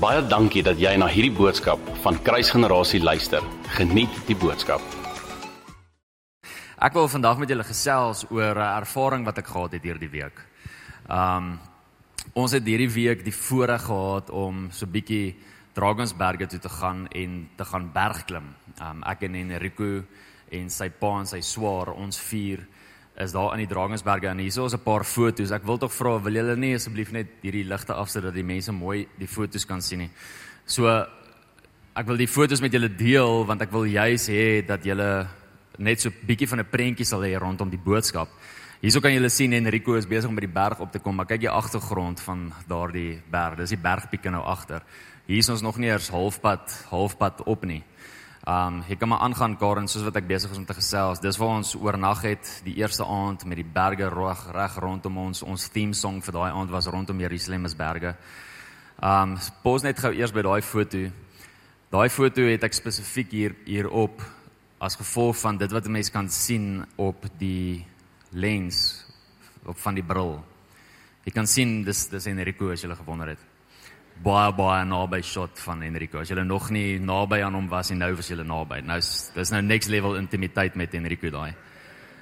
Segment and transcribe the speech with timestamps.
[0.00, 3.44] Baie dankie dat jy na hierdie boodskap van Kruisgenerasie luister.
[3.76, 4.80] Geniet die boodskap.
[6.80, 10.40] Ek wil vandag met julle gesels oor 'n ervaring wat ek gehad het hierdie week.
[11.04, 11.60] Um
[12.32, 15.36] ons het hierdie week die voorreg gehad om so bietjie
[15.74, 18.54] Drakensberge toe te gaan en te gaan bergklim.
[18.80, 20.04] Um ek en Enrico
[20.50, 22.66] en sy pa en sy swaar, ons vier
[23.20, 25.50] is daar in die Drakensberge en hier is 'n paar foto's.
[25.50, 28.72] Ek wil tog vra, wil julle nie asseblief net hierdie ligte afsit dat die mense
[28.72, 30.10] mooi die foto's kan sien nie.
[30.66, 30.86] So
[31.96, 35.28] ek wil die foto's met julle deel want ek wil juis hê dat julle
[35.78, 38.28] net so bietjie van 'n prentjie sal hê rondom die boodskap.
[38.80, 41.26] Hierso kan julle sien Enrico is besig om by die berg op te kom, maar
[41.26, 43.56] kyk die agtergrond van daardie berg.
[43.56, 44.82] Dis die bergpieke nou agter.
[45.26, 47.82] Hier is ons nog nie eers halfpad halfpad op nie.
[48.50, 51.20] Um ek kan maar aangaan Karen soos wat ek besig is om te gesels.
[51.22, 55.42] Dis waar ons oornag het die eerste aand met die berge reg reg rondom ons.
[55.46, 58.14] Ons theme song vir daai aand was rondom Jerusalem se berge.
[58.98, 61.04] Um pos net gou eers by daai foto.
[61.94, 64.24] Daai foto het ek spesifiek hier hier op
[64.82, 67.86] as gevolg van dit wat 'n mens kan sien op die
[68.32, 69.04] lens
[69.64, 70.42] op van die bril.
[71.24, 73.49] Jy kan sien dis dis Enrico as jy gewonder het
[74.20, 76.20] baie baie naby shot van Enrico.
[76.20, 78.82] As jy nog nie naby aan hom was nie, nou was jy naby.
[78.84, 81.54] Nou is dis nou next level intimiteit met Enrico daai.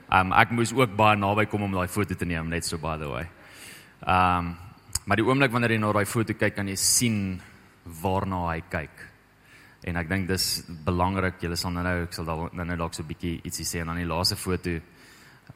[0.08, 2.96] Um ek moes ook baie naby kom om daai foto te neem, net so by
[2.98, 3.26] the way.
[4.06, 4.56] Um
[5.08, 7.40] maar die oomblik wanneer jy na daai foto kyk, kan jy sien
[8.02, 9.06] waarna hy kyk.
[9.88, 10.46] En ek dink dis
[10.84, 11.40] belangrik.
[11.42, 13.96] Jy sal nou nou ek sal nou net dalk so 'n bietjie ietsie sê dan
[13.96, 14.78] die laaste foto.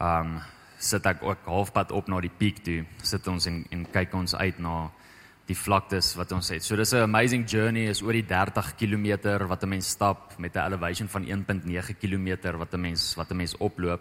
[0.00, 0.40] Um
[0.78, 2.84] sit ek ook halfpad op na die piek toe.
[3.02, 4.90] Sit ons en en kyk ons uit na
[5.46, 6.64] die vlaktes wat ons het.
[6.64, 10.54] So dis 'n amazing journey is oor die 30 km wat 'n mens stap met
[10.56, 14.00] 'n elevation van 1.9 km wat 'n mens wat 'n mens oploop.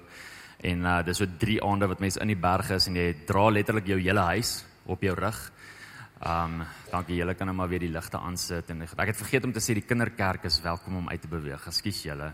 [0.61, 3.49] En uh dis so 3 aande wat mens in die berge is en jy dra
[3.49, 5.51] letterlik jou hele huis op jou rug.
[6.21, 9.51] Um dankie julle kan nou maar weer die ligte aansit en ek het vergeet om
[9.51, 11.67] te sê die kinderkerk is welkom om uit te beweeg.
[11.67, 12.33] Ekskuus julle.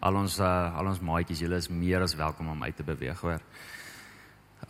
[0.00, 3.20] Al ons uh, al ons maatjies, julle is meer as welkom om uit te beweeg,
[3.20, 3.40] hoor.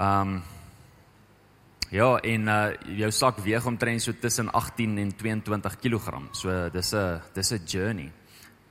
[0.01, 0.43] Um
[1.89, 6.21] Ja, en uh jou sak weeg omtrent so tussen 18 en 22 kg.
[6.37, 8.13] So dis 'n dis 'n journey.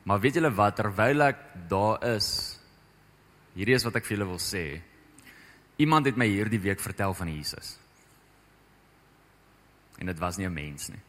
[0.03, 2.59] Maar weet julle wat terwyl ek daar is,
[3.55, 4.81] hierdie is wat ek vir julle wil sê.
[5.77, 7.79] Iemand het my hierdie week vertel van Jesus.
[9.97, 11.01] En dit was nie 'n mens nie.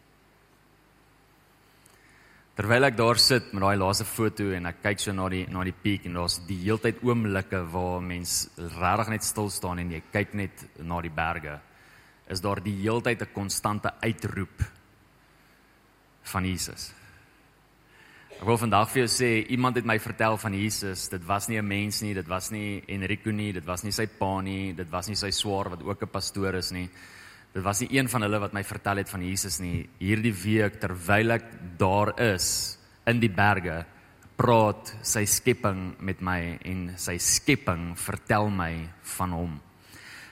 [2.54, 5.62] Terwyl ek daar sit met daai laaste foto en ek kyk so na die na
[5.62, 10.02] die piek en daar's die heeltyd oomblikke waar mens regtig net stil staan en jy
[10.12, 11.60] kyk net na die berge
[12.28, 14.64] is daar die heeltyd 'n konstante uitroep
[16.22, 16.92] van Jesus.
[18.38, 21.08] Ek wil vandag vir jou sê iemand het my vertel van Jesus.
[21.08, 24.06] Dit was nie 'n mens nie, dit was nie Enrico nie, dit was nie sy
[24.06, 26.88] pa nie, dit was nie sy swaar wat ook 'n pastoor is nie.
[27.52, 29.88] Dit was nie een van hulle wat my vertel het van Jesus nie.
[29.98, 31.44] Hierdie week terwyl ek
[31.78, 33.84] daar is in die berge,
[34.36, 39.60] praat sy skepping met my en sy skepping vertel my van hom.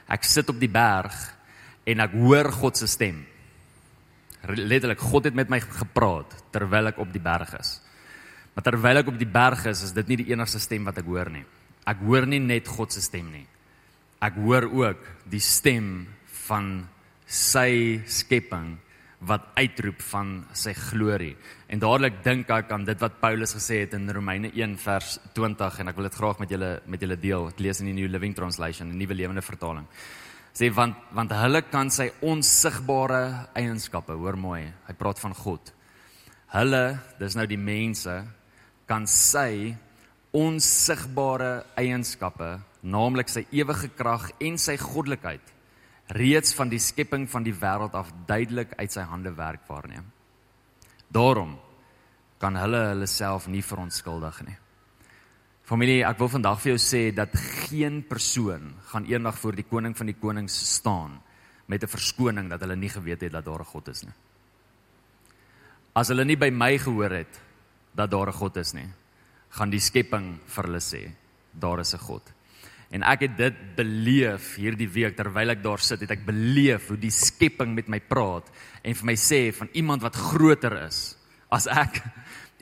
[0.09, 1.36] Ek sit op die berg
[1.87, 3.23] en ek hoor God se stem.
[4.47, 7.79] Letterlik God het met my gepraat terwyl ek op die berg is.
[8.55, 11.09] Maar terwyl ek op die berg is, is dit nie die enigste stem wat ek
[11.11, 11.45] hoor nie.
[11.87, 13.45] Ek hoor nie net God se stem nie.
[14.23, 16.07] Ek hoor ook die stem
[16.47, 16.87] van
[17.27, 18.77] sy skepping
[19.27, 21.35] wat uitroep van sy glorie.
[21.73, 25.81] En dadelik dink ek aan dit wat Paulus gesê het in Romeine 1 vers 20
[25.83, 27.49] en ek wil dit graag met julle met julle deel.
[27.51, 29.87] Ek lees in die New Living Translation, 'n nuwe lewende vertaling
[30.57, 35.73] sê want want hulle kan sy onsigbare eienskappe, hoor mooi, hy praat van God.
[36.55, 36.85] Hulle,
[37.21, 38.15] dis nou die mense,
[38.89, 39.75] kan sy
[40.37, 42.55] onsigbare eienskappe,
[42.87, 45.53] naamlik sy ewige krag en sy goddelikheid
[46.15, 50.07] reeds van die skepping van die wêreld af duidelik uit sy hande werk waarneem.
[51.11, 51.57] Daarom
[52.39, 54.57] kan hulle hulle self nie verontskuldig nie.
[55.67, 57.33] Familie, ek wil vandag vir jou sê dat
[57.67, 61.17] geen persoon gaan eendag voor die koning van die konings staan
[61.67, 64.15] met 'n verskoning dat hulle nie geweet het dat daar 'n God is nie.
[65.93, 67.41] As hulle nie by my gehoor het
[67.97, 68.89] dat daar 'n God is nie,
[69.51, 71.11] gaan die skepping vir hulle sê
[71.53, 72.23] daar is 'n God.
[72.91, 76.97] En ek het dit beleef hierdie week terwyl ek daar sit, het ek beleef hoe
[76.97, 78.49] die skepping met my praat
[78.85, 81.17] en vir my sê van iemand wat groter is
[81.51, 82.03] as ek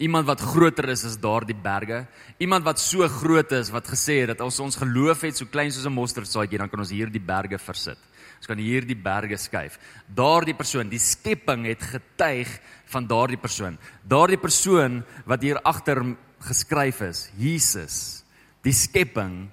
[0.03, 2.01] Iemand wat groter is as daardie berge.
[2.43, 5.71] Iemand wat so groot is wat gesê het dat as ons geloof het so klein
[5.71, 7.99] soos 'n mosterdsaadjie, dan kan ons hierdie berge versit.
[8.39, 9.79] Ons kan hierdie berge skuif.
[10.09, 13.79] Daardie persoon, die skepping het getuig van daardie persoon.
[14.03, 18.25] Daardie persoon wat hier agter geskryf is, Jesus.
[18.63, 19.49] Die skepping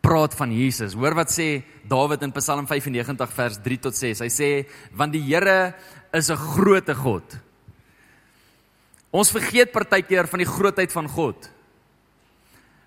[0.00, 0.94] praat van Jesus.
[0.94, 4.20] Hoor wat sê Dawid in Psalm 95 vers 3 tot 6.
[4.20, 5.74] Hy sê want die Here
[6.12, 7.45] is 'n grootte God
[9.14, 11.50] Ons vergeet partykeer van die grootheid van God.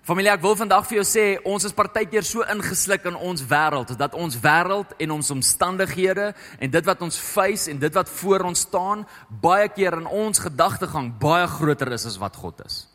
[0.04, 3.92] Familie, ek wil vandag vir jou sê, ons is partykeer so ingesluk in ons wêreld
[4.00, 8.48] dat ons wêreld en ons omstandighede en dit wat ons face en dit wat voor
[8.48, 12.89] ons staan, baie keer in ons gedagtegang baie groter is as wat God is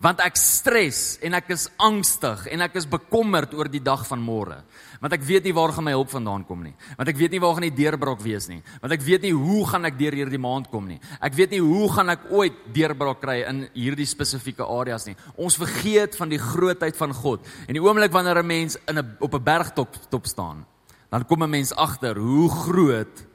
[0.00, 4.22] want ek stres en ek is angstig en ek is bekommerd oor die dag van
[4.24, 4.62] môre.
[5.00, 6.72] Want ek weet nie waar gaan my hulp vandaan kom nie.
[6.96, 8.62] Want ek weet nie waar gaan die deurbraak wees nie.
[8.80, 10.96] Want ek weet nie hoe gaan ek deur hierdie maand kom nie.
[11.20, 15.16] Ek weet nie hoe gaan ek ooit deurbraak kry in hierdie spesifieke areas nie.
[15.36, 17.44] Ons vergeet van die grootheid van God.
[17.68, 20.64] En die oomblik wanneer 'n mens in 'n op 'n bergtop top staan,
[21.10, 23.26] dan kom 'n mens agter hoe groot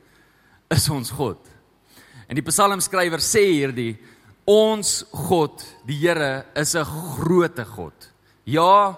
[0.70, 1.38] is ons God.
[2.28, 3.98] En die psalmskrywer sê hierdie
[4.46, 8.12] Ons God, die Here, is 'n groote God.
[8.46, 8.98] Ja,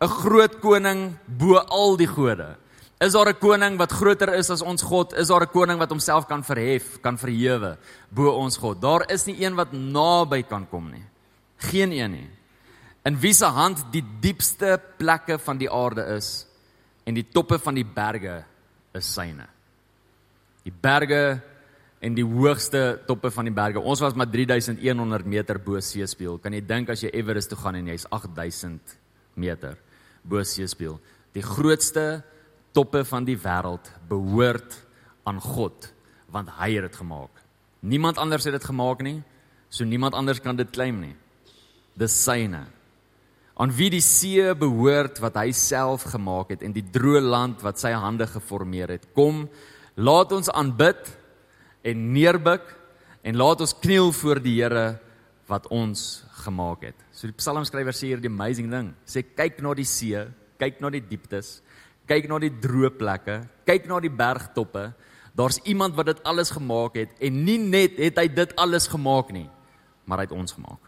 [0.00, 2.56] 'n groot koning bo al die gode.
[3.00, 5.12] Is daar 'n koning wat groter is as ons God?
[5.12, 7.76] Is daar 'n koning wat homself kan verhef, kan verhewe
[8.10, 8.80] bo ons God?
[8.80, 11.04] Daar is nie een wat naby kan kom nie.
[11.58, 12.30] Geen een nie.
[13.04, 16.46] In wie se hand die diepste plekke van die aarde is
[17.04, 18.44] en die toppe van die berge
[18.94, 19.46] is syne.
[20.64, 21.40] Die berge
[22.04, 23.80] en die hoogste toppe van die berge.
[23.80, 26.38] Ons was maar 3100 meter bo seespieël.
[26.42, 28.96] Kan jy dink as jy Everest toe gaan en jy's 8000
[29.40, 29.78] meter
[30.22, 30.98] bo seespieël?
[31.36, 32.22] Die grootste
[32.76, 34.76] toppe van die wêreld behoort
[35.26, 35.88] aan God,
[36.32, 37.42] want hy het dit gemaak.
[37.86, 39.20] Niemand anders het dit gemaak nie,
[39.68, 41.14] so niemand anders kan dit claim nie.
[41.96, 42.66] Dis syne.
[43.56, 47.80] Aan wie die see behoort wat hy self gemaak het en die droë land wat
[47.80, 49.06] sy hande geformeer het.
[49.16, 49.46] Kom,
[49.96, 51.08] laat ons aanbid
[51.86, 52.66] en neerbuk
[53.26, 54.86] en laat ons kniel voor die Here
[55.50, 56.98] wat ons gemaak het.
[57.14, 58.90] So die psalmskrywer sê hier die amazing ding.
[59.06, 60.24] Sê kyk na die see,
[60.58, 61.60] kyk na die dieptes,
[62.10, 64.88] kyk na die droë plekke, kyk na die bergtoppe.
[65.36, 69.30] Daar's iemand wat dit alles gemaak het en nie net het hy dit alles gemaak
[69.36, 69.48] nie,
[70.08, 70.82] maar hy het ons gemaak.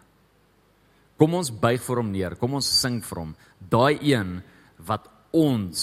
[1.18, 2.36] Kom ons buig voor hom neer.
[2.38, 3.32] Kom ons sing vir hom.
[3.58, 4.36] Daai een
[4.86, 5.80] wat ons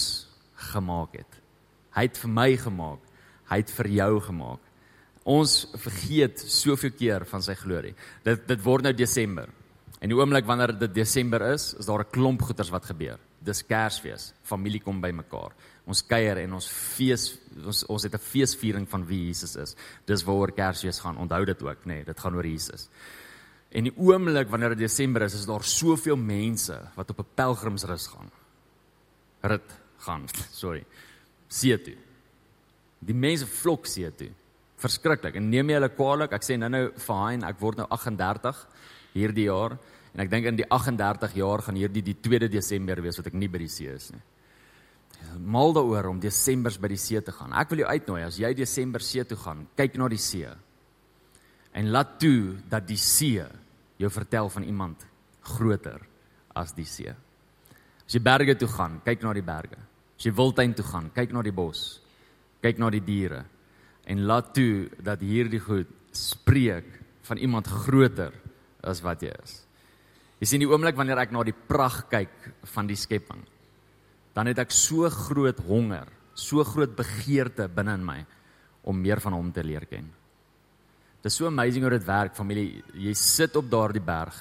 [0.72, 1.42] gemaak het.
[1.96, 3.02] Hy het vir my gemaak.
[3.52, 4.64] Hy het vir jou gemaak.
[5.26, 7.96] Ons vergeet soveel keer van sy glorie.
[8.24, 9.50] Dit dit word nou Desember.
[9.98, 13.18] En die oomblik wanneer dit Desember is, is daar 'n klomp goeters wat gebeur.
[13.42, 14.34] Dis Kersfees.
[14.44, 15.52] Familie kom bymekaar.
[15.88, 19.76] Ons kuier en ons fees ons ons het 'n feesviering van wie Jesus is.
[20.06, 21.18] Dis waaroor Kersfees gaan.
[21.18, 22.90] Onthou dit ook, nê, nee, dit gaan oor Jesus.
[23.72, 28.08] En die oomblik wanneer dit Desember is, is daar soveel mense wat op 'n pelgrimsrus
[28.08, 28.32] gaan.
[29.42, 30.86] Rit gaan, sorry.
[31.48, 31.98] See toe.
[33.00, 34.32] Die mense vlok see toe
[34.82, 35.38] verskriklik.
[35.40, 36.36] En neem jy hulle kwaadlik?
[36.36, 38.64] Ek sê nou-nou fine, ek word nou 38
[39.16, 39.78] hierdie jaar
[40.16, 43.38] en ek dink in die 38 jaar gaan hierdie die 2de Desember wees wat ek
[43.40, 44.22] nie by die see is nie.
[45.40, 47.56] Mal daaroor om Desembers by die see te gaan.
[47.56, 50.52] Ek wil jou uitnooi as jy Desember see toe gaan, kyk na die see.
[51.76, 53.44] En laat toe dat die see
[54.00, 55.04] jou vertel van iemand
[55.56, 56.04] groter
[56.56, 57.12] as die see.
[58.06, 59.80] As jy berge toe gaan, kyk na die berge.
[60.16, 61.84] As jy wildtuin toe gaan, kyk na die bos.
[62.64, 63.44] Kyk na die diere
[64.06, 66.88] en laat toe dat hierdie goed spreek
[67.26, 68.34] van iemand groter
[68.86, 69.62] as wat jy is.
[70.42, 73.42] Jy sien die oomblik wanneer ek na die pragt kyk van die skepping,
[74.36, 78.20] dan het ek so groot honger, so groot begeerte binne in my
[78.86, 80.06] om meer van hom te leer ken.
[81.24, 82.84] Dit is so amazing hoe dit werk, familie.
[82.94, 84.36] Jy sit op daardie berg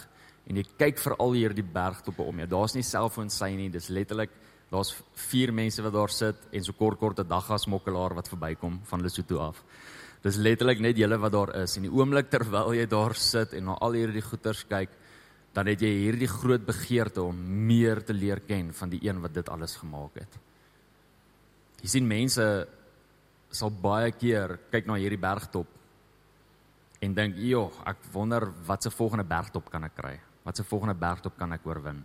[0.45, 2.49] en jy kyk vir al hierdie bergtoppe om jou.
[2.53, 4.35] Daar's nie selfoon sy nie, dis letterlik
[4.71, 4.95] Daar's
[5.29, 9.39] vier mense wat daar sit en so kort kort 'n daggasmokkelaar wat verbykom van Lesotho
[9.39, 9.63] af.
[10.23, 13.65] Dis letterlik net julle wat daar is en die oomblik terwyl jy daar sit en
[13.65, 14.89] na al hierdie goeters kyk,
[15.53, 19.35] dan het jy hierdie groot begeerte om meer te leer ken van die een wat
[19.35, 20.39] dit alles gemaak het.
[21.83, 22.47] Jy sien mense
[23.53, 25.67] sal baie keer kyk na hierdie bergtop
[27.01, 30.21] en dink, "Jo, ek wonder wat se volgende bergtop kan ek kry?
[30.43, 32.05] Wat se volgende bergtop kan ek oorwin?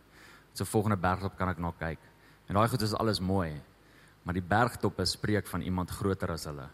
[0.50, 2.09] Wat se volgende bergtop kan ek na kyk?"
[2.50, 3.54] En daai goed is alles mooi.
[4.26, 6.68] Maar die bergtoppe spreek van iemand groter as hulle.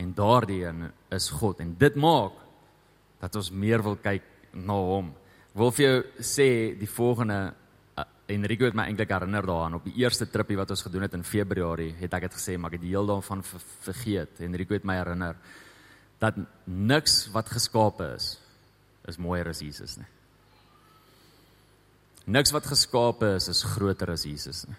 [0.00, 2.38] En daardie een is God en dit maak
[3.20, 4.24] dat ons meer wil kyk
[4.56, 5.10] na hom.
[5.50, 6.46] Ek wil vir jou sê
[6.78, 10.84] die volgende uh, Enrico het my eintlik herinner daaraan op die eerste tripie wat ons
[10.86, 14.40] gedoen het in Februarie, het ek dit gesê, maar ek het die heel daarvan vergeet.
[14.46, 15.36] Enrico het my herinner
[16.22, 18.38] dat niks wat geskape is
[19.08, 20.08] is mooier as Jesus nie.
[22.30, 24.78] Niks wat geskape is is groter as Jesus nie.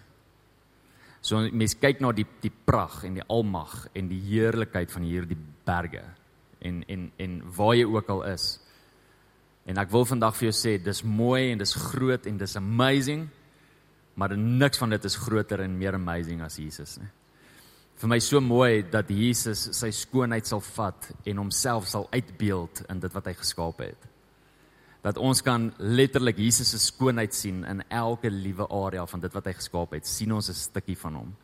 [1.22, 5.38] So mense kyk na die die pragt en die almag en die heerlikheid van hierdie
[5.66, 6.02] berge
[6.62, 8.58] en en en waar jy ook al is.
[9.66, 13.28] En ek wil vandag vir jou sê dis mooi en dis groot en dis amazing,
[14.18, 17.10] maar niks van dit is groter en meer amazing as Jesus nie.
[18.02, 23.02] vir my so mooi dat Jesus sy skoonheid sal vat en homself sal uitbeeld in
[23.02, 24.08] dit wat hy geskaap het.
[25.02, 29.48] Dat ons kan letterlik Jesus se skoonheid sien in elke liewe area van dit wat
[29.50, 30.06] hy geskaap het.
[30.06, 31.36] sien ons 'n stukkie van hom.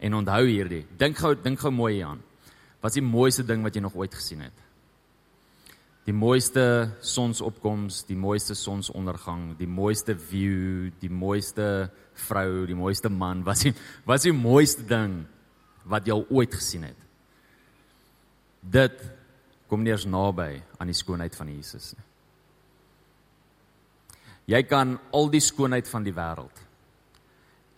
[0.00, 2.22] En onthou hierdie, dink gou dink gou mooi hieraan.
[2.80, 4.52] Wat is die mooiste ding wat jy nog ooit gesien het?
[6.04, 13.44] Die mooiste sonsopkoms, die mooiste sonsondergang, die mooiste view, die mooiste vrou, die mooiste man.
[13.44, 15.26] Wat is die wat is die mooiste ding
[15.84, 17.00] wat jy al ooit gesien het.
[18.60, 19.00] Dit
[19.68, 22.04] kom nie eens naby aan die skoonheid van Jesus nie.
[24.50, 26.60] Jy kan al die skoonheid van die wêreld.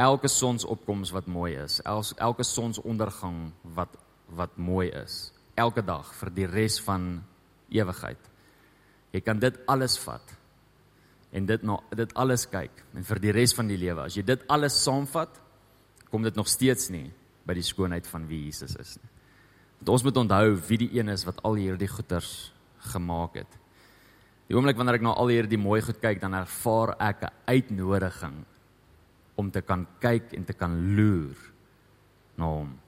[0.02, 3.94] Elke sonsopkoms wat mooi is, elke sonsondergang wat
[4.36, 7.20] wat mooi is, elke dag vir die res van
[7.70, 8.18] ewigheid.
[9.14, 10.34] Jy kan dit alles vat
[11.36, 14.02] en dit na dit alles kyk en vir die res van die lewe.
[14.02, 15.38] As jy dit alles saamvat,
[16.10, 17.06] kom dit nog steeds nie
[17.46, 19.12] by die skoonheid van wie Jesus is nie.
[19.78, 22.50] Want ons moet onthou wie die een is wat al hierdie goeders
[22.92, 23.58] gemaak het.
[24.46, 28.44] Die oomblik wanneer ek na al hierdie mooi goed kyk, dan ervaar ek 'n uitnodiging
[29.36, 31.36] om te kan kyk en te kan loer
[32.36, 32.78] na hom.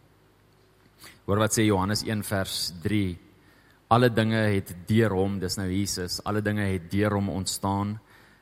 [1.27, 3.19] Hoor wat sê Johannes 1 vers 3.
[3.91, 7.99] Alle dinge het deur hom, dis nou Jesus, alle dinge het deur hom ontstaan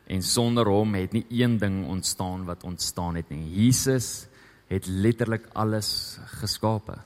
[0.06, 3.42] en sonder hom het nie een ding ontstaan wat ontstaan het nie.
[3.66, 4.28] Jesus
[4.68, 6.98] het letterlik alles geskape.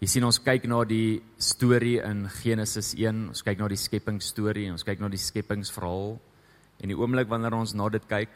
[0.00, 4.70] Jy sien ons kyk na die storie in Genesis 1, ons kyk na die skepingsstorie,
[4.72, 6.14] ons kyk na die skepingsverhaal
[6.80, 8.32] en die oomblik wanneer ons na dit kyk,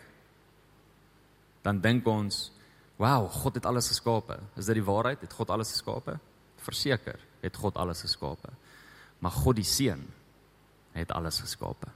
[1.65, 2.53] dan dink ons,
[2.99, 5.21] "Wow, God het alles geskape." Is dit die waarheid?
[5.21, 6.21] Het God alles geskape?
[6.59, 8.53] Verseker, het God alles geskape.
[9.21, 10.05] Maar God die Seun
[10.93, 11.89] het alles geskape.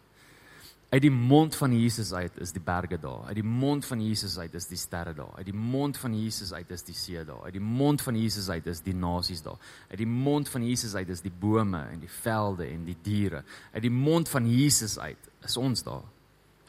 [0.88, 3.26] Uit die mond van Jesus uit is die berge daar.
[3.28, 5.34] Uit die mond van Jesus uit is die sterre daar.
[5.36, 7.42] Uit die mond van Jesus uit is die see daar.
[7.44, 9.58] Uit die mond van Jesus uit is die nasies daar.
[9.90, 13.42] Uit die mond van Jesus uit is die bome en die velde en die diere.
[13.72, 16.06] Uit die mond van Jesus uit is ons daar.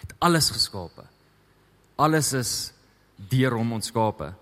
[0.02, 1.06] Het alles geskape.
[1.96, 2.52] Alles is
[3.32, 4.34] deur hom ontskape,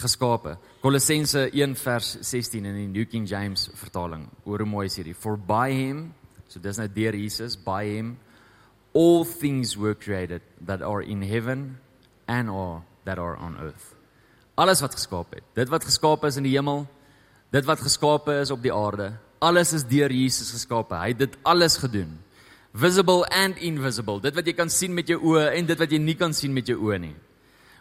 [0.00, 0.58] geskape.
[0.80, 4.28] Kolossense 1 vers 16 in die New King James vertaling.
[4.44, 5.16] Hoe mooi is hierdie?
[5.16, 6.04] For by him,
[6.48, 8.12] so dis nou deur Jesus, by him
[8.92, 11.78] all things were created that are in heaven
[12.28, 13.94] and or that are on earth.
[14.54, 15.44] Alles wat geskaap het.
[15.56, 16.84] Dit wat geskaap is in die hemel,
[17.52, 20.92] dit wat geskaap is op die aarde, alles is deur Jesus geskaap.
[20.94, 22.18] Hy het dit alles gedoen.
[22.72, 24.20] Visible and invisible.
[24.20, 26.52] Dit wat jy kan sien met jou oë en dit wat jy nie kan sien
[26.54, 27.16] met jou oë nie.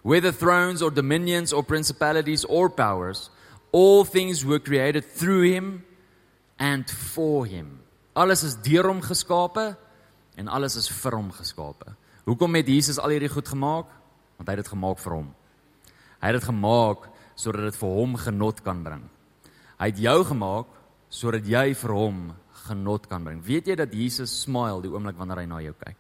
[0.01, 3.29] Whether thrones or dominions or principalities or powers,
[3.71, 5.83] all things were created through him
[6.57, 7.79] and for him.
[8.15, 9.75] Alles is deur hom geskape
[10.41, 11.93] en alles is vir hom geskape.
[12.25, 13.89] Hoekom het Jesus al hierdie goed gemaak?
[14.37, 15.31] Want hy het dit gemaak vir hom.
[16.21, 19.03] Hy het dit gemaak sodat dit vir hom genot kan bring.
[19.81, 20.77] Hy het jou gemaak
[21.11, 22.19] sodat jy vir hom
[22.67, 23.41] genot kan bring.
[23.45, 25.97] Weet jy dat Jesus smile die oomblik wanneer hy na jou kyk?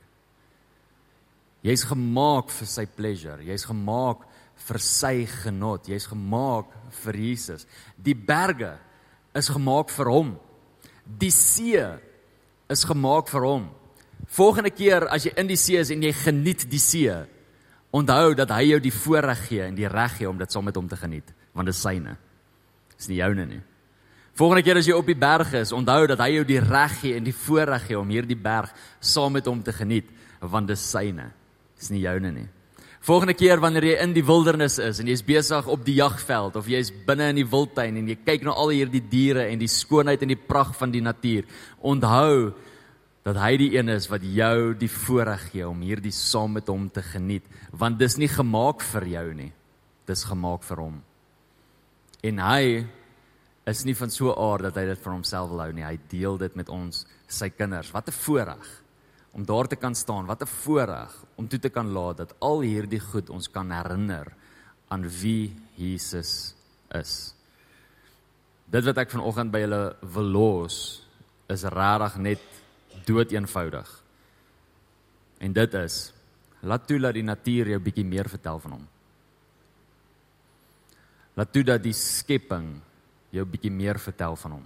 [1.65, 3.41] Jy's gemaak vir sy pleasure.
[3.45, 4.23] Jy's gemaak
[4.67, 5.89] vir sy genot.
[5.89, 6.71] Jy's gemaak
[7.03, 7.67] vir Jesus.
[7.97, 8.75] Die berge
[9.37, 10.31] is gemaak vir hom.
[11.05, 11.81] Die see
[12.71, 13.69] is gemaak vir hom.
[14.27, 17.15] Volgende keer as jy in die see is en jy geniet die see,
[17.91, 20.77] onthou dat hy jou die voorreg gee en die reg gee om dit saam met
[20.79, 22.15] hom te geniet, want dit is syne.
[22.95, 23.61] Dis nie joune nie.
[24.39, 27.17] Volgende keer as jy op die berg is, onthou dat hy jou die reg gee
[27.19, 28.71] en die voorreg gee om hierdie berg
[29.03, 30.07] saam met hom te geniet,
[30.39, 31.27] want dit is syne.
[31.77, 32.47] Dis nie joune nie.
[33.01, 36.67] Volgende keer wanneer jy in die wildernis is en jy's besig op die jagveld of
[36.69, 40.21] jy's binne in die wildtuin en jy kyk na al hierdie diere en die skoonheid
[40.21, 41.47] en die pragt van die natuur,
[41.81, 42.51] onthou
[43.23, 46.89] dat hy die een is wat jou die voorreg gee om hierdie saam met hom
[46.89, 47.45] te geniet.
[47.71, 49.51] Want dis nie gemaak vir jou nie
[50.11, 50.99] dis gemaak vir hom.
[52.25, 52.83] En hy
[53.69, 55.83] is nie van so 'n aard dat hy dit vir homself wil hou nie.
[55.83, 57.91] Hy deel dit met ons sy kinders.
[57.91, 58.83] Wat 'n voorreg
[59.33, 60.25] om daar te kan staan.
[60.25, 64.27] Wat 'n voorreg om toe te kan laat dat al hierdie goed ons kan herinner
[64.89, 66.55] aan wie Jesus
[66.91, 67.33] is.
[68.65, 71.07] Dit wat ek vanoggend by julle wil los
[71.47, 72.39] is regtig net
[73.05, 73.89] dood eenvoudig.
[75.41, 76.13] En dit is
[76.61, 78.87] laat toe dat die natuur jou bietjie meer vertel van hom.
[81.39, 82.75] Laat toe dat die skepping
[83.31, 84.65] jou bietjie meer vertel van hom.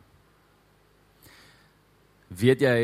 [2.35, 2.77] Weet jy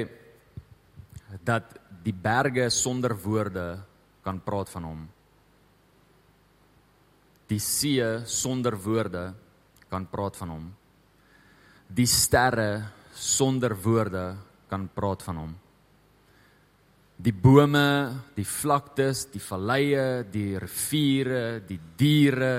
[1.43, 1.73] dat
[2.05, 3.65] die berge sonder woorde
[4.23, 5.01] kan praat van hom?
[7.49, 9.31] Die see sonder woorde
[9.91, 10.69] kan praat van hom.
[11.91, 14.37] Die sterre sonder woorde
[14.71, 15.51] kan praat van hom.
[17.21, 17.87] Die bome,
[18.33, 22.53] die vlaktes, die valleie, die riviere, die diere,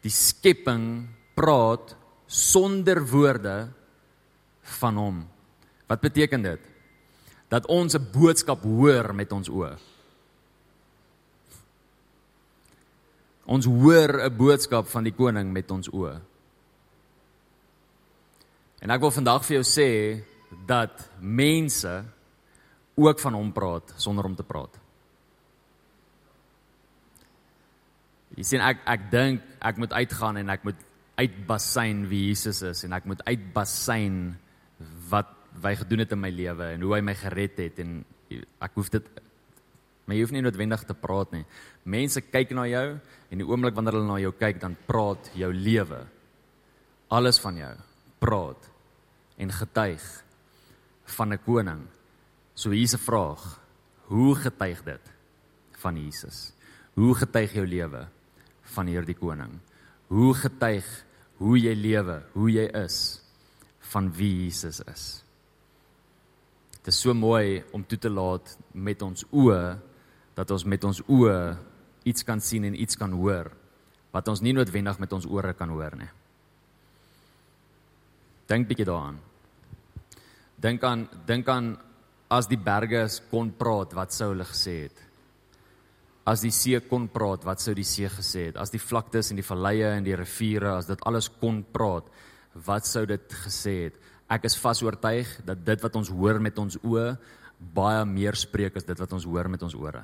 [0.00, 0.86] die skepping
[1.36, 1.92] praat
[2.28, 3.56] sonder woorde
[4.78, 5.20] van hom.
[5.88, 6.64] Wat beteken dit?
[7.48, 9.76] Dat ons 'n boodskap hoor met ons oë.
[13.46, 16.20] Ons hoor 'n boodskap van die koning met ons oë.
[18.80, 20.22] En ek wil vandag vir jou sê
[20.66, 22.04] dat mense
[22.98, 24.74] ook van hom praat sonder om te praat.
[28.38, 30.84] Jy sien ek ek dink ek moet uitgaan en ek moet
[31.18, 34.36] uitbasyn wie Jesus is en ek moet uitbasyn
[35.10, 35.32] wat
[35.64, 37.96] hy gedoen het in my lewe en hoe hy my gered het en
[38.62, 39.08] ek hoef dit
[40.06, 41.42] maar jy hoef nie noodwendig te praat nie.
[41.84, 45.50] Mense kyk na jou en die oomblik wanneer hulle na jou kyk dan praat jou
[45.52, 46.04] lewe
[47.12, 47.74] alles van jou
[48.22, 48.70] praat
[49.38, 50.06] en getuig
[51.16, 51.82] van 'n koning.
[52.54, 53.60] So hier's 'n vraag.
[54.06, 55.04] Hoe getuig dit
[55.70, 56.52] van Jesus?
[56.94, 58.08] Hoe getuig jou lewe
[58.62, 59.60] van hierdie koning?
[60.06, 61.04] Hoe getuig
[61.38, 63.20] hoe jy lewe, hoe jy is
[63.80, 65.22] van wie Jesus is?
[66.70, 69.78] Dit is so mooi om toe te laat met ons oë
[70.34, 71.56] dat ons met ons oë
[72.04, 73.50] iets kan sien en iets kan hoor
[74.10, 76.08] wat ons nie noodwendig met ons ore kan hoor nie.
[78.48, 79.18] Dink bietjie daaraan.
[80.58, 81.76] Dink aan dink aan
[82.28, 85.04] as die berge kon praat, wat sou hulle gesê het?
[86.28, 88.58] As die see kon praat, wat sou die see gesê het?
[88.60, 92.08] As die vlaktes en die valleie en die riviere, as dit alles kon praat,
[92.66, 94.00] wat sou dit gesê het?
[94.28, 97.06] Ek is vas oortuig dat dit wat ons hoor met ons oë
[97.74, 100.02] baie meer spreek as dit wat ons hoor met ons ore.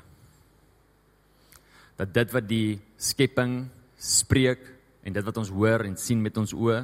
[1.99, 3.66] Dat dit wat die skepping
[4.00, 4.64] spreek
[5.04, 6.80] en dit wat ons hoor en sien met ons oë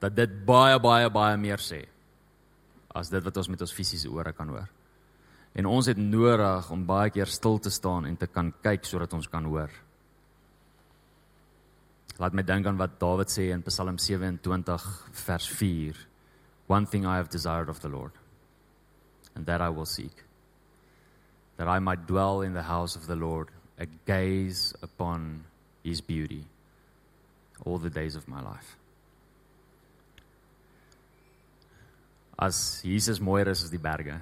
[0.00, 1.84] dat dit baie baie baie meer sê
[2.96, 4.68] as dit wat ons met ons fisiese ore kan hoor.
[5.56, 9.14] En ons het nodig om baie keer stil te staan en te kan kyk sodat
[9.16, 9.72] ons kan hoor.
[12.20, 14.86] Laat my dink aan wat Dawid sê in Psalm 27
[15.26, 15.96] vers 4.
[16.68, 18.12] One thing I have desired of the Lord,
[19.34, 20.24] and that I will seek,
[21.56, 25.44] that I might dwell in the house of the Lord, a gaze upon
[25.84, 26.44] his beauty
[27.64, 28.76] all the days of my life.
[32.36, 34.20] As Jesus mooier is as die berge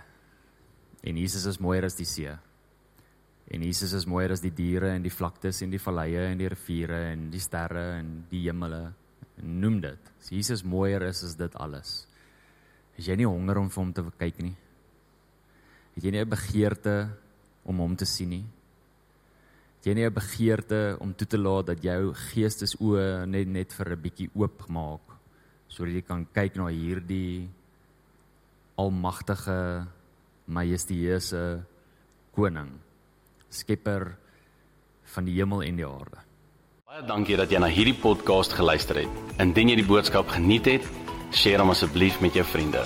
[1.04, 2.32] en Jesus is mooier as die see.
[3.52, 6.48] En Jesus is mooier as die diere en die vlaktes en die valleie en die
[6.48, 8.86] riviere en die sterre en die hemele.
[9.42, 10.12] Noem dit.
[10.22, 12.04] As Jesus mooier is as dit alles.
[12.96, 14.54] Is jy nie honger om vir hom te kyk nie?
[15.96, 17.10] Het jy nie 'n begeerte
[17.64, 18.46] om hom te sien nie?
[19.78, 23.92] Het jy nie 'n begeerte om toe te laat dat jou geestesoë net net vir
[23.92, 25.02] 'n bietjie oop maak
[25.68, 27.48] sodat jy kan kyk na hierdie
[28.80, 29.86] almagtige
[30.44, 31.62] majestueuse
[32.34, 32.72] koning
[33.54, 34.16] skepper
[35.14, 36.20] van die hemel en die aarde.
[36.84, 39.22] Baie dankie dat jy na hierdie podcast geluister het.
[39.42, 40.86] Indien jy die boodskap geniet het,
[41.42, 42.82] deel hom asseblief met jou vriende.